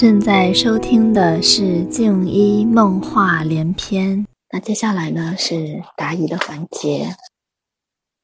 [0.00, 4.16] 正在收听的是《静一梦话连篇》。
[4.50, 7.06] 那接下来呢是答疑的环节。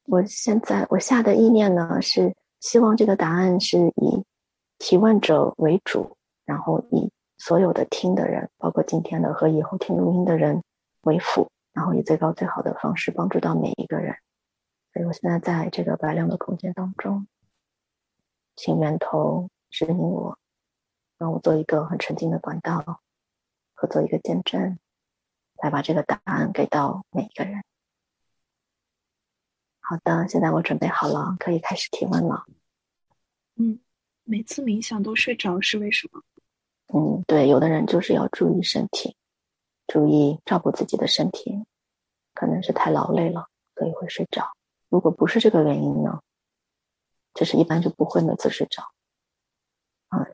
[0.05, 4.23] 我现在我下的意念呢是希望这个答案是以
[4.79, 10.59] 提问者为主，然后以所有的听的人，包括今天的和以后听录音的人
[11.01, 14.15] 为辅，然后以最高最好的方式帮助到每一个人。
[14.93, 17.27] 所以我现在在这个白亮的空间当中，
[18.55, 20.35] 请源头指引我。
[21.17, 23.01] 让我做一个很纯净的管道，
[23.73, 24.77] 和做一个见证，
[25.61, 27.63] 来把这个答案给到每一个人。
[29.79, 32.45] 好的，现在我准备好了，可以开始提问了。
[33.55, 33.79] 嗯，
[34.23, 36.21] 每次冥想都睡着是为什么？
[36.93, 39.15] 嗯，对，有的人就是要注意身体，
[39.87, 41.65] 注意照顾自己的身体，
[42.33, 44.55] 可能是太劳累了，所以会睡着。
[44.89, 46.21] 如果不是这个原因呢，
[47.33, 48.83] 就是一般就不会每次睡着。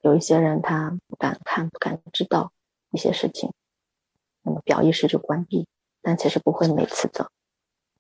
[0.02, 2.52] 有一些人他不敢看，不敢知道
[2.92, 3.52] 一些事情，
[4.42, 5.68] 那么表意识就关闭。
[6.02, 7.30] 但其实不会每次的，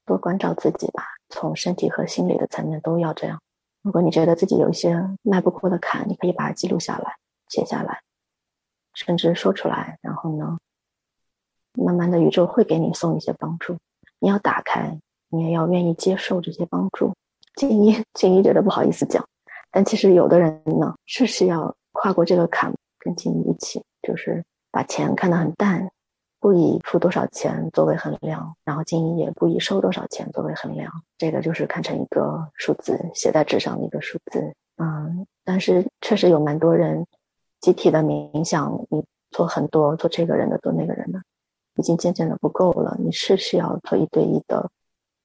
[0.05, 1.05] 多关照自己吧。
[1.29, 3.41] 从身体和心理的层面都要这样。
[3.81, 7.15] 如果你觉得自己有一些迈不过的坎，你可以把它记录下来、
[7.47, 8.01] 写下来，
[8.93, 9.97] 甚至说出来。
[10.01, 10.57] 然后呢，
[11.73, 13.77] 慢慢的宇宙会给你送一些帮助。
[14.19, 17.13] 你要打开，你也要愿意接受这些帮助。
[17.55, 19.25] 静怡，静怡觉得不好意思讲。
[19.73, 25.89] 但其实有的人呢是需要跨过这个坎，跟金一起，就是把钱看得很淡，
[26.39, 34.53] 不以付多少钱作为衡量，然后金一也不以收多少钱作为衡量，这个就是看成一个数字，写在纸上的一个数字。
[34.77, 37.03] 嗯，但是确实有蛮多人
[37.59, 41.19] 集体的冥想，你做很多做这个人的做那个人的，
[41.77, 44.69] 已经渐渐的不够了，你是需要做一对一的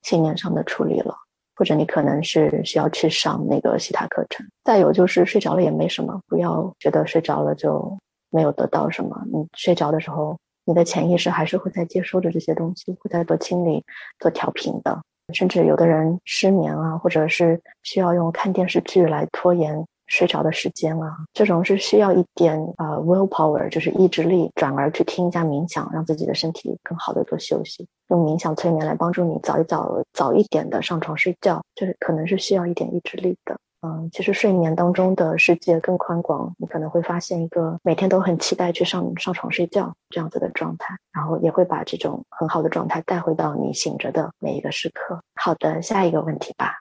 [0.03, 1.15] 信念上的处理了。
[1.59, 7.98] 或者你可能是需要去上那个西塔课程，再有就是睡着了也没什么，不要觉得睡着了就
[8.30, 9.20] 没有得到什么。
[9.33, 13.85] 你睡着的时候，你的潜意识还是会在接收着这些东西，会在做清理、
[14.20, 14.96] 做调频的。
[15.35, 19.85] 甚至有的人失眠啊，或者是需要用看电视剧来拖延。
[20.08, 33.57] 睡着的时间啊，这种是需要一点呃 will power，就是意志力，转而去听一下冥想，让自己的身体更好的做休息，用冥想催眠来帮助你早一早早一点的上床睡觉，就是可能是需要一点意志力的。
[33.80, 45.20] 嗯，其实睡眠当中的世界更宽广，你可能会发现一个每天都很期待去上上床睡觉这样子的状态，然后也会把这种很好的状态带回到你醒着的每一个时刻。
[45.36, 46.75] 好的，下一个问题吧。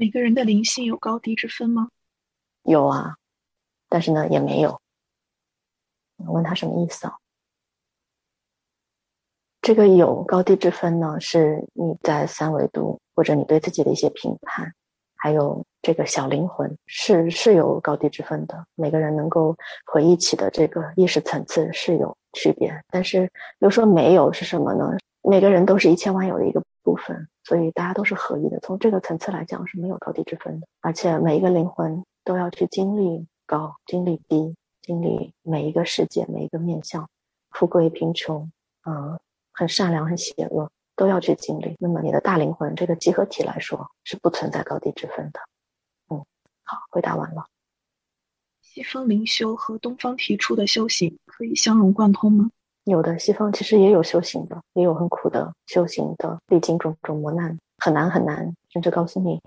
[0.00, 1.88] 每个人的灵性有高低之分吗？
[2.62, 3.16] 有啊，
[3.88, 4.80] 但是呢也没有。
[6.18, 7.16] 问他什么意思啊？
[9.60, 14.72] 这个有高低之分呢，是你在三维度或者你对自己的一些评判，
[15.16, 18.64] 还有这个小灵魂是是有高低之分的。
[18.76, 24.96] 每个人能够回忆起的这个意识层次是有区别，但是又说没有是什么呢？
[25.22, 28.58] 每个人都是一千万有的一个部分，所以大家都是合一的。
[28.60, 37.06] 从这个层次来讲是没有高低之分的，而且每一个灵魂都要去经历高、经历低、经历每一个世界、每一个面相，
[37.50, 38.50] 富贵贫穷，
[38.86, 39.20] 嗯，
[39.52, 41.76] 很善良很邪恶，都要去经历。
[41.78, 45.40] 那么你的大灵魂这个集合体来说是不存在高低之分的。
[46.08, 46.24] 嗯，
[46.62, 47.44] 好，回答完了。
[48.62, 52.50] 西方灵修和东方提出的修行可以相融贯通吗？
[52.90, 59.40] 有的西方其实也有修行的，也有很苦的修行的，历经种种磨难，很难很难，甚至告诉你，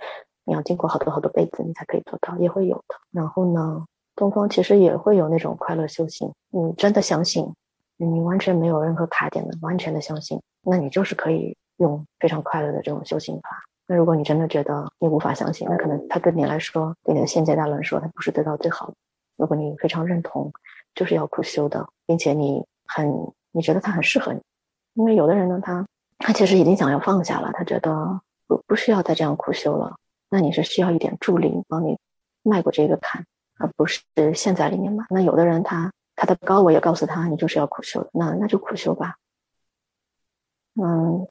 [0.44, 2.96] 你要经过好多好多辈子，你才可以做到，也会有的。
[3.12, 3.86] 然后呢，
[4.16, 7.52] 东方其实也会有那种快乐修行，你真的相信，
[7.98, 13.50] 你完全没有任何卡点的，完全的相信，那你就是可以用非常快乐的这种修行法。
[13.88, 18.94] 那如果你真的觉得你无法相信，那可能他对你来说，对你的现阶段来说，他不是得到最好的。
[19.38, 20.52] 如果你非常认同，
[20.94, 22.64] 就是要苦修的，并且你。
[22.96, 24.42] 很，你觉得他很适合你，
[24.94, 25.86] 因为有的人呢，他
[26.18, 29.96] 他其实已经想要放下了，他觉得不不需要再这样苦修了。
[30.30, 31.98] 那你是需要一点助力，帮你
[32.44, 33.26] 迈过这个坎，
[33.58, 34.02] 而不是
[34.34, 35.06] 陷在里面嘛。
[35.10, 39.16] 那有的人他他的高我也告诉他，你就是要苦修的，那那就苦修吧。
[40.82, 41.28] 嗯，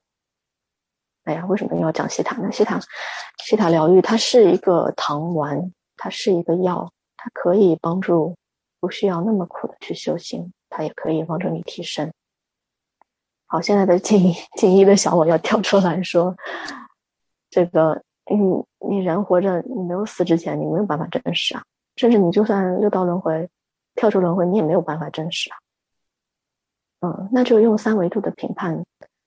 [1.24, 2.50] 哎呀，为什么又要讲西塔呢？
[2.52, 2.78] 西塔
[3.44, 8.36] 西塔疗愈它是一个糖丸，它是一个药，它可以帮助
[8.80, 10.52] 不需要那么苦的去修行。
[10.70, 12.10] 它也可以帮助你提升。
[13.46, 16.34] 好，现在的静静一的小我要跳出来说
[17.50, 18.00] ：“这个，
[18.30, 21.62] 嗯，你人活着，你没有死之前，你没有办法真实啊。
[21.96, 23.50] 甚至你就算六道轮回，
[23.96, 25.56] 跳出轮回，你也没有办法真实啊。
[27.00, 28.84] 嗯，那就用三维度的评判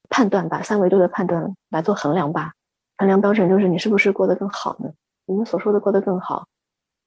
[0.10, 2.54] 判断吧，三维度的判断来做衡量吧。
[2.98, 4.90] 衡量标准就是你是不是过得更好呢？
[5.26, 6.48] 我们所说的过得更好，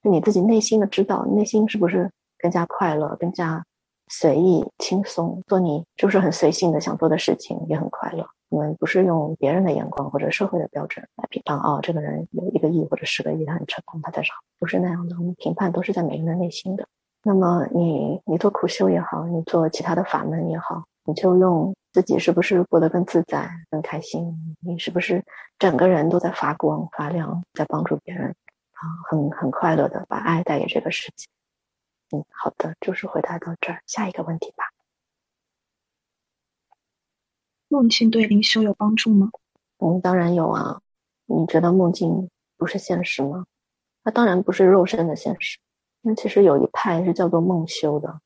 [0.03, 3.65] 是你自己内心的知道，内心是不是更加快乐，更加
[4.09, 8.27] 随意轻松，做你就是很随性的想做的事情，也很快乐。
[8.49, 15.17] 我们不是用别人的眼光或者社会的标准来评判哦，这个人有一个亿或者十个亿，他很成功，他在上，不是那样的。
[15.19, 16.87] 我们评判都是在每个人的内心的。
[17.25, 24.33] 那么你你做苦修也好，你做其他的法门也好，你就用自己是不是过得更自在、更开心？
[24.61, 25.25] 你是不是
[25.59, 28.83] 整个人都在发光发亮，在帮助别人啊？
[29.11, 31.27] 很很快乐的把爱带给这个世界。
[32.13, 34.65] 嗯，好的，就是回答到这儿，下一个问题吧。
[37.69, 39.31] 梦境对灵修有帮助吗？
[39.79, 40.81] 嗯，当然有啊。
[41.27, 43.45] 你觉得梦境不是现实吗？
[44.05, 45.59] 它当然不是肉身的现实。
[46.03, 48.21] 那其实有一派是叫做梦修的。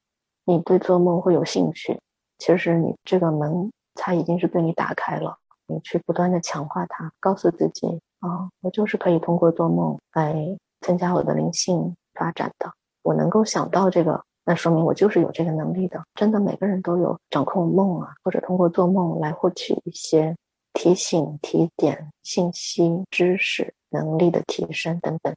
[0.44, 1.98] 你对做梦会有兴趣，
[2.36, 5.38] 其实你这个门它已经是对你打开了。
[5.66, 7.86] 你去不断的强化它，告诉自己
[8.18, 10.34] 啊，我就是可以通过做梦来
[10.80, 12.74] 增加我的灵性发展的。
[13.02, 14.24] 我能够想到这个。
[14.42, 20.34] 那说明我就是有这个能力的，真的每个人都有掌控梦啊，或者通过做梦来获取一些
[20.72, 25.36] 提醒、提点、信息、知识、能力的提升等等，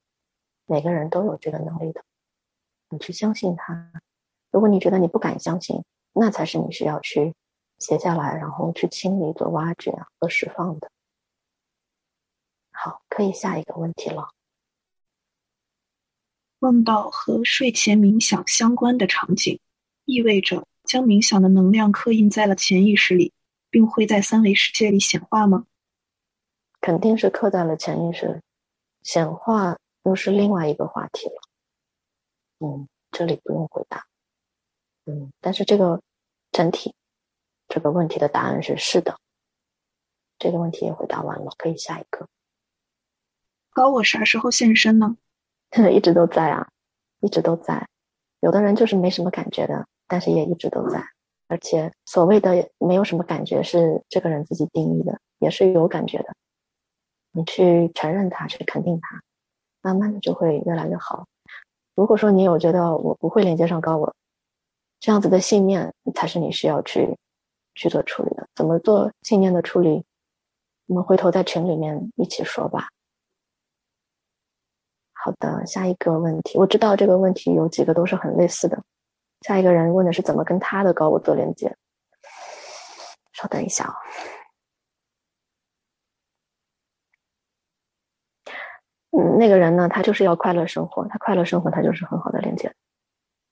[0.65, 2.01] 每个人都有这个能力的。
[2.89, 3.91] 你去相信它，
[4.51, 5.83] 如果你觉得你不敢相信，
[6.13, 7.35] 那才是你需要去
[7.79, 10.89] 写下来，然后去清理、做挖掘和释放的。
[12.71, 14.29] 好，可以下一个问题了。
[16.63, 19.59] 梦到和睡前冥想相关的场景，
[20.05, 23.33] 意味着将冥想的能量刻印在了潜意识里，
[23.69, 25.65] 并会在三维世界里显化吗？
[26.79, 28.41] 肯定是刻在了潜意识，
[29.01, 31.41] 显化又是另外一个话题了。
[32.59, 34.05] 嗯，这里不用回答。
[35.03, 36.01] 嗯，但是这个
[36.53, 36.95] 整体
[37.67, 39.19] 这个问题的答案是是的。
[40.39, 42.29] 这个问题也回答完了，可以下一个。
[43.71, 45.17] 高我啥时候现身呢？
[45.91, 46.67] 一直都在啊，
[47.21, 47.87] 一直都在。
[48.41, 51.03] 有的人就是没什么感觉的，但是也一直都在。
[51.47, 56.25] 而且所谓的没有什么感觉，是这个人自己定义的，也是有感觉的。
[57.31, 59.21] 你去承认他，去肯定他，
[59.81, 61.25] 慢慢的就会越来越好。
[61.95, 64.13] 如果说你有觉得我不会连接上高我
[64.99, 67.17] 这样子的信念，才是你需要去
[67.75, 68.47] 去做处理的。
[68.55, 70.03] 怎么做信念的处理？
[70.87, 72.89] 我们回头在群里面一起说吧。
[75.23, 78.83] 好的，下一个问题，我知道这个问题有几个都是很类似的。
[79.39, 81.73] 下一个人问的是怎么跟他的高我做连接。
[83.31, 83.95] 稍等一下啊，
[89.11, 92.73] 嗯，那个人呢，他就是要快乐生活，他快乐生活，他就是很好的连接，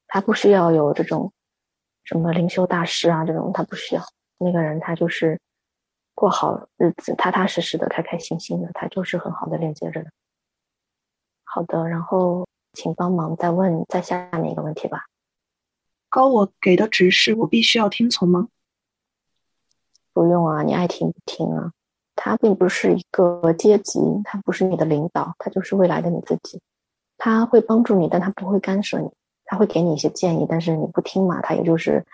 [0.08, 1.32] 他不需要有这种
[2.04, 4.04] 什么灵修大师啊这种，他不需要。
[4.38, 5.40] 那个人他就是
[6.14, 10.12] 过好日子，踏踏实实的，开开心心的，他就是很好的连接着的。
[11.54, 15.04] 好的，然后请帮忙再问再下面一个问题吧。
[16.08, 18.48] 高我给的指示，我必须要听从吗？
[20.14, 21.74] 不用啊，你爱听不听啊。
[22.16, 26.62] 他并不是一个阶级，他不是你的领导，他就是未来的你自己。
[27.18, 29.10] 他会帮助你，但他不会干涉你。
[29.44, 32.06] 他会给你一些建议，但是你不听嘛，他也就是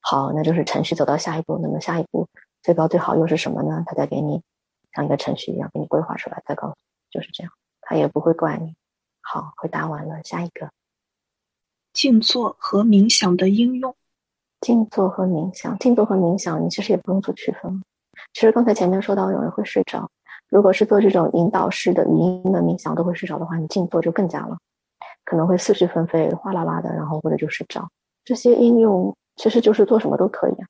[0.00, 1.58] 好，那就是程序走到下一步。
[1.60, 2.26] 那么下一步
[2.62, 3.84] 最高最好又是什么呢？
[3.86, 4.40] 他再给你
[4.94, 6.76] 像一个程序一样给你规划出来，再告诉，
[7.10, 7.52] 就是这样。
[7.82, 8.74] 他也不会怪你。
[9.28, 10.70] 好，回答完了，下一个。
[11.92, 13.92] 静坐和冥想的应用。
[14.60, 17.82] 静坐和冥想，静坐和冥想，你其实也不用做区分。
[18.32, 20.08] 其实刚才前面说到有人会睡着，
[20.48, 24.56] 如果是做这种引导式的语音的冥想都会睡着的话，你静坐就更加了，
[25.24, 27.90] 可能会思绪纷飞，哗啦啦的，然后或者就睡着。
[28.24, 30.68] 这些应用其实就是做什么都可以啊，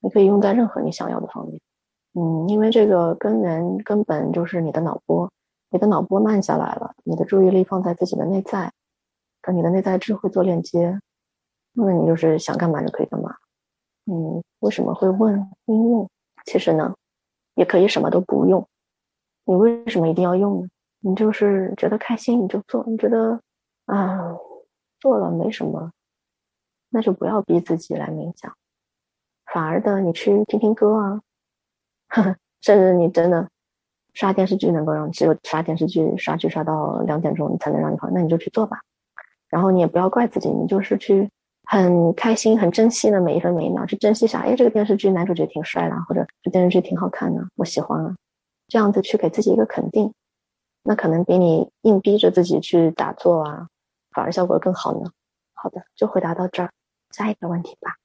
[0.00, 1.58] 你可以用在任何你想要的方面。
[2.12, 5.30] 嗯，因为这个根源根本就是你的脑波。
[5.74, 8.72] 你的脑波慢下来了，你的注意力放在自己的内在，
[9.42, 11.00] 跟你的内在智慧做链接，
[11.72, 13.34] 那么你就是想干嘛就可以干嘛。
[14.04, 16.08] 嗯，为什么会问应用？
[16.46, 16.94] 其实呢，
[17.56, 18.64] 也可以什么都不用。
[19.46, 20.68] 你为什么一定要用呢？
[21.00, 23.40] 你就是觉得开心你就做，你觉得
[23.86, 24.32] 啊
[25.00, 25.90] 做了没什么，
[26.90, 28.56] 那就不要逼自己来冥想。
[29.52, 31.20] 反而的，你去听听歌啊，
[32.62, 33.50] 甚至你真的。
[34.14, 38.80] 刷电视剧能够让只有刷电视剧刷剧刷到两点钟才能让你好，那你就去做吧。
[39.48, 41.28] 然后你也不要怪自己，你就是去
[41.64, 44.40] 很开心、很珍惜的每一分每一秒，去珍惜啥？
[44.40, 48.16] 哎，这个电视剧男主角挺帅的，或者这电视剧挺好看的，我喜欢啊。
[48.68, 50.12] 这样子去给自己一个肯定，
[50.82, 53.68] 那可能比你硬逼着自己去打坐啊，
[54.10, 55.10] 反而效果更好呢。
[55.52, 56.70] 好的，就回答到这儿，
[57.10, 57.96] 下一个问题吧。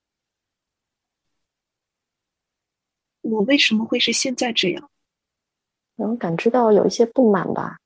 [3.21, 4.89] 我为什么会是现在这样？
[5.99, 7.77] 能感知到有一些不满吧，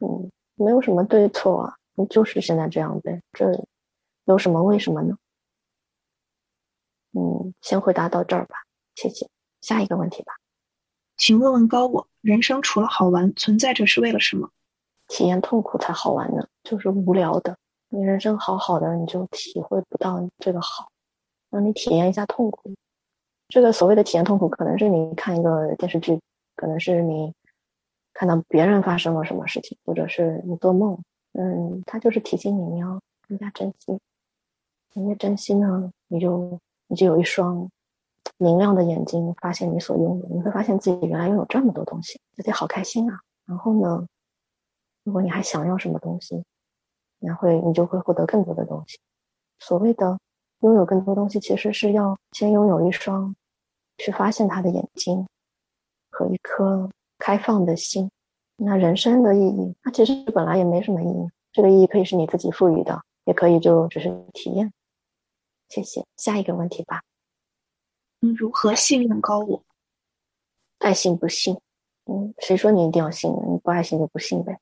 [0.00, 3.20] 嗯，没有什么对错啊，你就是现在这样呗。
[3.32, 3.44] 这
[4.24, 5.16] 有什么为什么呢？
[7.12, 8.56] 嗯，先回答到这儿吧，
[8.94, 9.28] 谢谢。
[9.60, 10.32] 下一个问题吧，
[11.16, 14.48] 请问问高我，人生除了好玩，存在着是为了什么？
[15.08, 17.56] 体验痛苦才好玩呢，就是无聊的。
[17.88, 20.90] 你人生好好的，你就体会不到这个好，
[21.50, 22.72] 让你体验一下痛苦。
[23.48, 26.18] 这个所谓的体验痛苦，可能是你看一个电视剧，
[26.62, 27.34] 可能是你
[28.14, 30.96] 看到别人发生了什么事情，或者是你做梦。
[31.32, 33.98] 嗯，他就是提醒你，你要更加珍惜。
[34.92, 37.68] 你越珍惜呢，你就你就有一双
[38.36, 40.28] 明亮的眼睛，发现你所拥有。
[40.28, 43.18] 你会发现自己原来拥有这么多东西，自己好开心啊。
[43.44, 44.06] 然后呢，
[45.02, 46.44] 如果你还想要什么东西，
[47.18, 49.00] 你会你就会获得更多的东西。
[49.58, 50.16] 所谓的
[50.60, 53.34] 拥有更多东西，其实是要先拥有一双。
[53.98, 55.28] 去发现他的眼睛
[56.22, 56.88] 和一颗
[57.18, 58.10] 开放的心。
[58.56, 61.30] 那人生的意义，它其实本来也没什么意义。
[61.52, 64.72] 这个意义可以是你自己赋予的，也可以就只是体验。
[65.68, 66.06] 谢谢。
[66.16, 67.02] 下一个问题吧。
[68.20, 69.64] 嗯，如何信任高我？
[70.78, 71.58] 爱信不信？
[72.06, 73.52] 嗯，谁说你一定要信任？
[73.52, 74.58] 你不爱信就不信呗。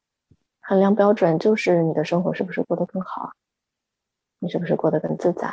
[0.61, 3.31] 衡量标准就是你的生活是不是过得更好？
[4.39, 5.53] 你是不是过得更自在？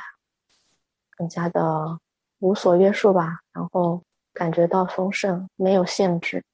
[1.18, 2.00] 更加的。
[2.40, 4.04] 无所约束吧，然后
[4.38, 6.46] 感觉到丰盛，没有限制，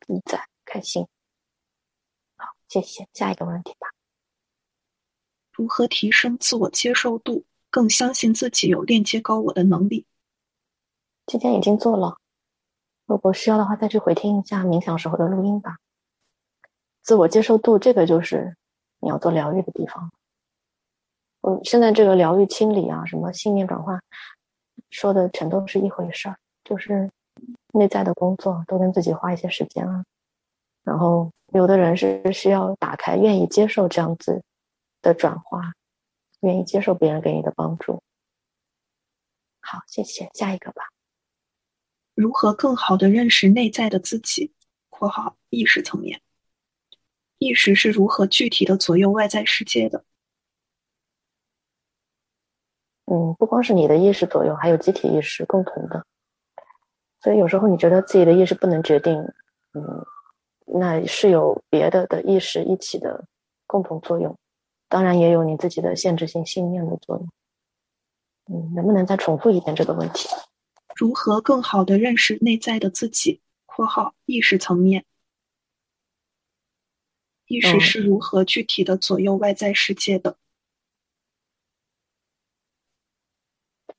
[0.00, 1.06] 自在开心。
[2.36, 3.06] 好，谢谢。
[3.12, 3.88] 下一个问题吧。
[5.52, 10.06] 如何提升自我接受度，更相信自己有链接高我的能力？
[11.26, 12.16] 今天已经做了，
[13.04, 15.76] 如果需要的话，再去回听一下冥想时候的录音吧。
[17.02, 18.56] 自我接受度，这个就是
[19.00, 20.10] 你要做疗愈的地方。
[21.42, 24.02] 嗯，现在这个疗愈清理啊，什么信念转换。
[24.88, 27.08] 说的全都是一回事儿，就是
[27.72, 30.04] 内在的工作，多跟自己花一些时间啊。
[30.82, 34.42] 然后有的人是需要打开，愿意接受这样子
[35.00, 35.72] 的转化，
[36.40, 38.02] 愿意接受别人给你的帮助。
[39.60, 40.82] 好，谢谢，下一个吧。
[42.14, 44.52] 如何更好的认识内在的自己
[44.90, 46.20] （括号意识层面）？
[47.38, 50.04] 意识是如何具体的左右外在世界的？
[53.04, 56.06] 嗯，不光是你的意识左右，还有集体意识共同的。
[57.26, 59.20] 所以有时候你觉得自己的意识不能决定，
[59.72, 60.06] 嗯，
[60.64, 63.26] 那是有别的的意识一起的
[63.66, 64.38] 共同作用。
[64.88, 67.28] 当然也有你自己的限制性信念的作用。
[68.48, 70.28] 嗯，能不能再重复一遍这个问题？
[70.94, 75.04] 如何更好的认识内在的自己（括号意识层面）？
[77.48, 80.36] 意识是如何具体的左右外在世界的？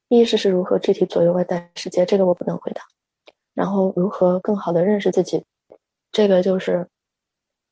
[0.07, 2.05] 意识是如何具体左右外在世界？
[2.05, 2.87] 这个我不能回答。
[3.57, 5.43] 然后如何更好的认识自己？
[6.11, 6.87] 这个就是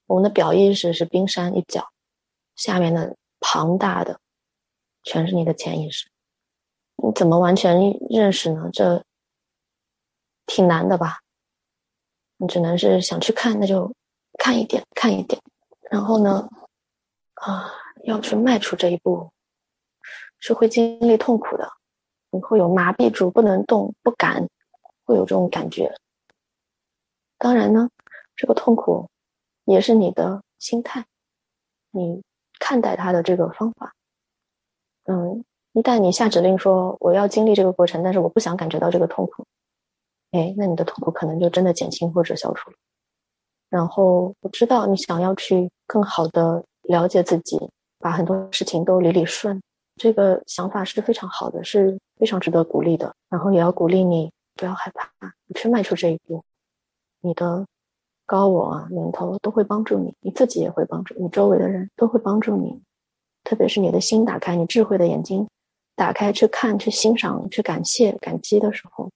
[0.07, 1.87] 我们的表意识是冰山一角，
[2.55, 4.19] 下面的庞大的
[5.03, 6.09] 全是你的潜意识。
[6.95, 7.77] 你怎么完全
[8.09, 8.67] 认识呢？
[8.73, 9.03] 这
[10.47, 11.19] 挺难的吧？
[12.37, 13.93] 你只能是想去看，那就
[14.39, 15.39] 看一点，看一点。
[15.91, 16.49] 然后呢，
[17.35, 17.71] 啊，
[18.05, 19.29] 要去迈出这一步，
[20.39, 21.71] 是会经历痛苦的。
[22.31, 24.49] 你会有麻痹住，不能动，不敢，
[25.05, 25.93] 会有这种感觉。
[27.37, 27.89] 当然呢，
[28.35, 29.07] 这个痛苦
[29.65, 31.05] 也是你的心态，
[31.91, 32.21] 你
[32.59, 33.93] 看待它的这个方法。
[35.03, 35.43] 嗯，
[35.73, 39.45] 一旦你下指令说我要经历这个过程，但是我不想感觉到这个痛苦，
[40.31, 42.77] 哎，那你的痛苦可能就真的减轻或者消除了。
[43.69, 47.59] 然后我知道你想要去更好的了解自己，
[47.99, 49.61] 把很多事情都理理顺。
[49.97, 53.13] 这个想法是非常好的，是非常值得鼓励的。
[53.29, 55.09] 然后也要鼓励你不要害怕，
[55.45, 56.43] 你去迈出这一步，
[57.21, 57.67] 你的
[58.25, 62.81] 高我啊、源头都会帮助你，你自己也会帮助你，周围的人都会帮助你。
[63.43, 65.47] 特别是你的心打开，你智慧的眼睛
[65.95, 69.11] 打开去看、去欣赏、去感谢、感激的时候，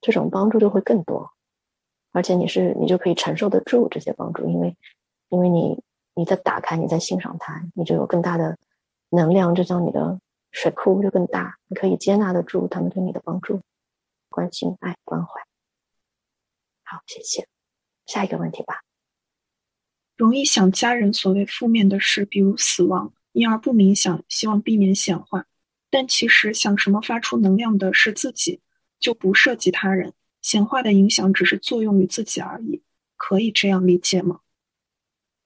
[0.00, 1.30] 这种帮助就会更多。
[2.12, 4.76] 而且你是你就可以承受得住这些帮助，因为
[5.28, 5.82] 因为你
[6.14, 8.56] 你在打开，你在欣赏它，你就有更大的。
[9.10, 10.18] 能量就像你的
[10.50, 13.60] 水库就更大，你可以接纳得住他们对你的帮助、
[14.36, 15.40] 关心、爱、关怀。
[16.84, 17.48] 好，谢谢。
[18.04, 18.82] 下一个问题吧。
[20.14, 25.46] 容易想家人所谓负面的事，比如死亡，因而不冥想，希望避免显化。
[25.88, 28.60] 但其实想什么发出能量的是自己，
[28.98, 30.12] 就不涉及他人。
[30.42, 32.82] 显化的影响只是作用于自己而已，
[33.16, 34.40] 可以这样理解吗？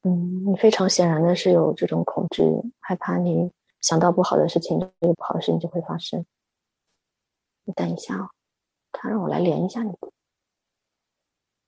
[0.03, 2.43] 嗯，你非常显然的是有这种恐惧，
[2.81, 6.27] 害怕你想到不好的事情，这个不好的事情就会发生。
[7.65, 8.31] 你等一下哦，
[8.93, 9.93] 他让我来连一下你，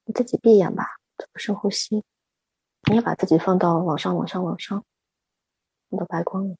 [0.04, 0.84] 你自己闭眼吧，
[1.16, 2.02] 做个深呼吸。
[2.88, 4.84] 你也把自己放到往上、往上、往上，
[5.88, 6.56] 你的白光里。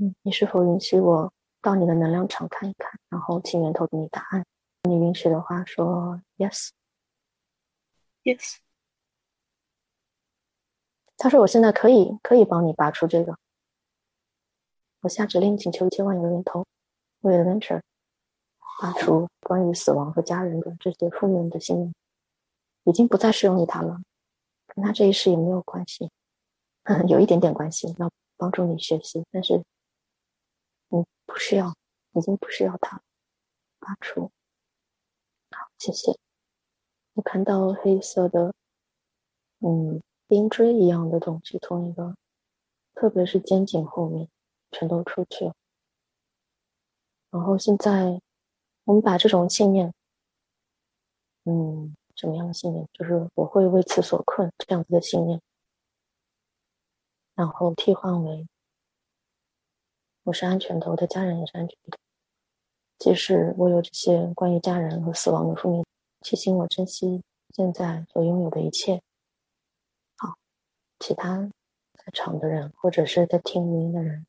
[0.00, 4.44] 嗯，你是否允许我到你的能量场看一看，然后请源头给你答案？
[4.82, 8.56] 你允许的话，说 yes，yes。
[11.16, 13.38] 他说：“我现在可以可以帮你拔出这个。
[15.02, 16.66] 我下指令，请求一千万有的源头，
[17.20, 17.80] 为了 venture，
[18.82, 21.94] 发出关于死亡和家人的这些负面的信念，
[22.82, 24.02] 已经不再适用于他了，
[24.66, 26.10] 跟他这一世也没有关系，
[27.06, 29.62] 有一点点关系，要帮助你学习，但是
[30.88, 31.72] 你不需要，
[32.14, 33.00] 已经不需要他
[33.78, 34.32] 发出。
[35.52, 36.18] 好，谢谢。
[37.12, 38.52] 我看到黑色的，
[39.60, 42.16] 嗯。”冰锥一样的东西从一个，
[42.94, 44.26] 特别是肩颈后面，
[44.70, 45.52] 全都出去了。
[47.30, 48.18] 然后现在，
[48.84, 49.92] 我们把这种信念，
[51.44, 52.88] 嗯，什么样的信念？
[52.92, 55.40] 就是我会为此所困这样子的信念，
[57.34, 58.46] 然后替换为
[60.24, 61.98] 我是安全的，我的家人也是安全的。
[62.98, 65.84] 即使我有这些关于家人和死亡的负面，
[66.20, 67.22] 提醒我珍惜
[67.54, 69.00] 现在所拥有的一切。
[70.16, 70.34] 好
[71.00, 71.50] 其他
[71.94, 74.24] 在场的人，或者是在听录音的人，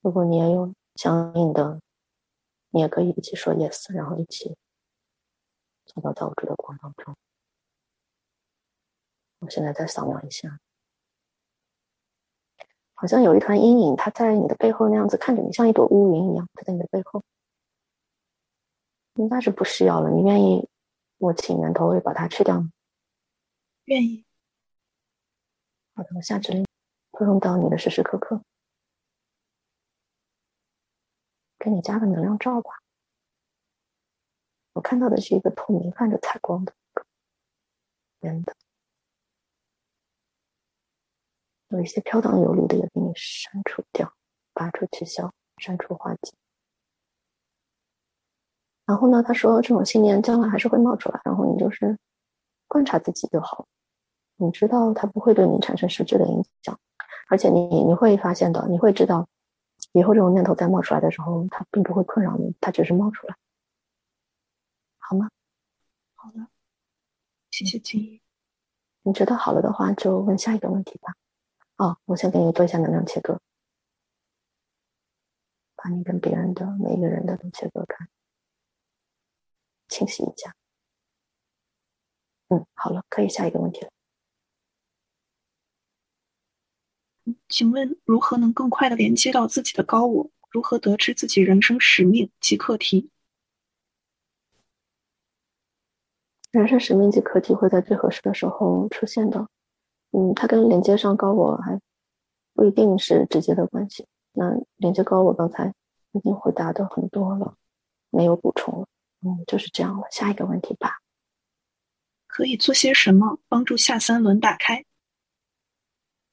[0.00, 1.80] 如果你也有相应的，
[2.70, 4.56] 你也可以一起说 yes，然后一起
[5.84, 7.16] 走到造物主的光当中。
[9.38, 10.58] 我现在再扫描一下，
[12.94, 17.22] 好像有一团阴影，它在你的背后那样子看着你，像一朵乌云一样，它在你的背后，
[19.14, 20.10] 应该是不需要了。
[20.10, 20.68] 你愿意
[21.18, 22.70] 我请源头会把它去掉吗？
[23.84, 24.24] 愿意。
[25.94, 26.66] 好的，我下指令，
[27.10, 28.42] 会用到你的时时刻刻，
[31.58, 32.70] 给你加个能量罩吧。
[34.74, 36.72] 我看到的是一个透明、泛着彩光的
[38.20, 38.54] 圆的，
[41.68, 44.12] 有一些飘荡游离的，也给你删除掉、
[44.52, 46.34] 拔出、取消、删除、化解。
[48.84, 51.98] 然后呢，他说这种信念将来还是会冒出来，然后你就是
[52.68, 53.66] 观察自己就好。
[54.36, 56.78] 你知道它不会对你产生实质的影响，
[57.28, 59.26] 而且你你会发现的，你会知道，
[59.98, 63.34] 以后这种念头再冒出来的时候，它并不会困扰你，它只是冒出来，
[64.98, 65.30] 好吗？
[66.14, 66.48] 好的，
[67.50, 68.20] 谢谢静怡。
[69.04, 71.14] 你觉得好了的话，就问下一个问题吧。
[71.78, 73.40] 哦，我先给你做一下能量切割，
[75.76, 78.06] 把你跟别人的每一个人的都切割开，
[79.88, 80.54] 清洗一下。
[82.48, 83.90] 嗯，好了，可以下一个问题了。
[87.48, 90.30] 请问如何能更快的连接到自己的高我？
[90.50, 93.10] 如何得知自己人生使命及课题？
[96.50, 99.48] 人生使命及课题会在最合适的时候出现的。
[100.12, 101.78] 嗯，它跟连接上高我还
[102.54, 104.06] 不一定是直接的关系。
[104.32, 105.74] 那连接高我，刚才
[106.12, 107.54] 已经回答的很多了，
[108.10, 108.86] 没有补充了。
[109.20, 110.06] 嗯，就是这样了。
[110.10, 111.00] 下一个问题吧。
[112.26, 114.84] 可以做些什么帮助下三轮打开？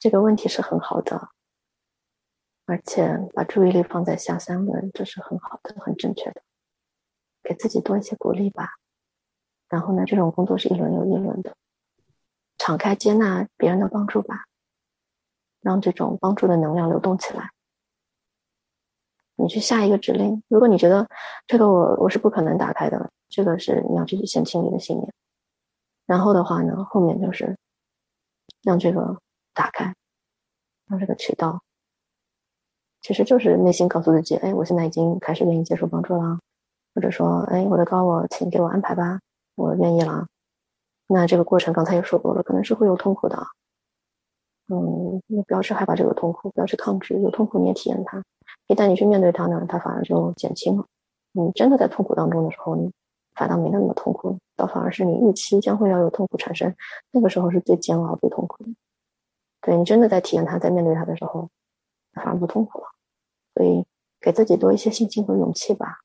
[0.03, 1.29] 这个问题是很好的，
[2.65, 6.41] 而且把注意力放在下三轮，这是很好的、很正确的。
[7.41, 8.67] 给自己多一些鼓励吧。
[9.69, 11.55] 然后呢，这种工作是一轮又一轮的，
[12.57, 14.43] 敞开接纳别人的帮助吧，
[15.61, 17.51] 让这种帮助的能量流动起来。
[19.37, 21.07] 你去下一个指令，如果你觉得
[21.47, 25.13] 这个我我是不可能打开的，这个是你要自己先清理的信念。
[26.05, 27.57] 然后的话呢，后面就是
[28.63, 29.17] 让这个。
[29.53, 29.93] 打开，
[30.87, 31.61] 让这个渠道，
[33.01, 36.39] 其实就是内心告诉自己：哎，我现在已经开始愿意接受帮助了，
[36.95, 39.19] 或者说，哎，我的高我，请给我安排吧，
[39.55, 40.27] 我愿意了。
[41.07, 43.37] 那这个过程刚才也说过了，可能是会有痛苦的，
[44.69, 48.23] 嗯，你不要去害怕这个痛苦，不要去抗拒，有痛苦你也体验它，
[48.67, 50.85] 一旦你去面对它呢，它反而就减轻了。
[51.33, 52.91] 你真的在痛苦当中的时候，你
[53.35, 56.73] 反倒没那么痛苦，倒反而是你预期将会要有痛苦产生，
[57.11, 58.69] 那个时候是最煎熬、最痛苦的。
[59.63, 61.49] 对你真的在体验它，在面对它的时候，
[62.13, 62.85] 反而不痛苦了。
[63.55, 63.85] 所以
[64.19, 65.99] 给自己多一些信心和勇气吧。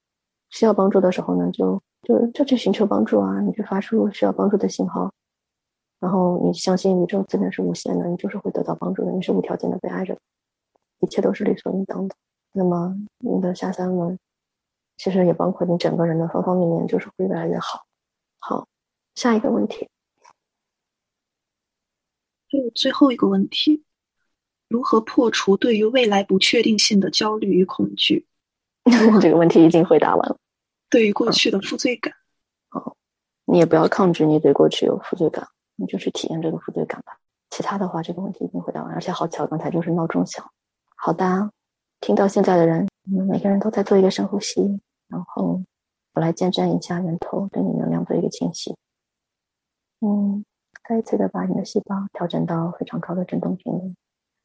[0.50, 3.40] 需要帮助的时候呢，就就就去寻求帮助啊！
[3.40, 5.12] 你去发出需要帮助的信号，
[6.00, 9.12] 然后你相信宇宙资源是无限的，你就是会得到帮助的。
[9.12, 10.16] 你是无条件的被爱着，
[11.00, 12.14] 一切都是理所应当的。
[12.52, 14.18] 那么你的下三轮，
[14.96, 17.84] 其实也包括你整个人的方方面面，就是会越来越好。
[18.38, 18.66] 好，
[19.16, 19.88] 下一个问题。
[22.50, 23.84] 还有最后一个问题：
[24.68, 28.26] 如何破除对于未来不确定性的焦虑与恐惧？
[29.20, 30.36] 这个问题已经回答完了。
[30.88, 32.14] 对于过去的负罪感，
[32.70, 32.96] 哦，
[33.44, 37.18] 你也不要抗拒你对过去有负罪感，你就去体验这个负罪感吧。
[37.50, 40.50] 其他的话，这个问题已经回答完，而且好巧，刚才就是闹钟响。
[40.96, 41.50] 好的，
[42.00, 45.62] 听到现在的人，你们，每个人都在做一个深呼吸，然后
[46.14, 48.74] 我来见证一下源头对你能量做一个清洗。
[50.00, 50.44] 嗯，
[50.88, 53.94] 再一次的把你的细胞调整到非常高的振动频率。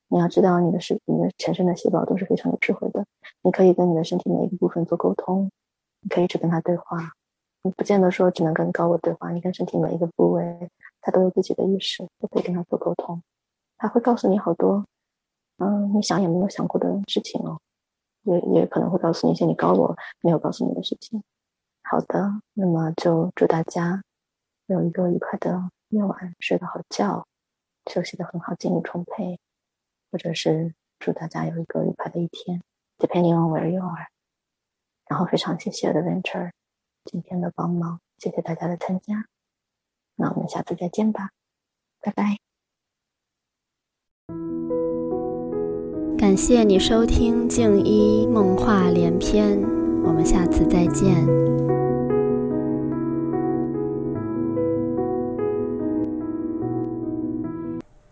[0.09, 3.05] 你要知道，你的是你的全身的细胞都是非常有智慧的，
[3.43, 5.49] 你可以跟你的身体每一个部分做沟通，
[6.01, 7.13] 你可以一直跟他对话。
[7.61, 13.23] 你不见得说只能跟高我对话，你跟身体每一个部位，它都有自己的意识，都可以跟他做沟通。
[13.77, 14.85] 他会告诉你好多，
[15.59, 17.57] 嗯，你想也没有想过的事情哦，
[18.23, 21.23] 也也可能会告诉你一些你高我没有告诉你的事情。
[21.83, 24.03] 好的，那么就祝大家
[24.65, 27.27] 有一个愉快的夜晚，睡个好觉，
[27.91, 29.39] 休息的很好，精力充沛，
[30.11, 32.61] 或者是祝大家有一个愉快的一天
[32.97, 34.07] ，depending on where you are。
[35.07, 36.51] 然后非常谢谢 Adventure。
[37.05, 39.25] 今天的帮忙，谢谢大家的参加，
[40.15, 41.31] 那我们下次再见吧，
[41.99, 42.37] 拜拜。
[46.17, 49.61] 感谢你收听静一梦话连篇，
[50.03, 51.62] 我们下次再见。